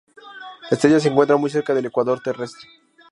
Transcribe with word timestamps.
La 0.71 0.77
estrella 0.77 0.99
se 0.99 1.09
encuentra 1.09 1.37
muy 1.37 1.51
cerca 1.51 1.75
del 1.75 1.85
ecuador 1.85 2.19
terrestre. 2.23 2.67